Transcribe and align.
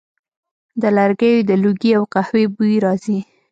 د 0.81 0.83
لرګیو 0.97 1.39
د 1.49 1.51
لوګي 1.63 1.91
او 1.97 2.03
قهوې 2.13 2.43
بوی 2.55 2.75
راځي 2.85 3.19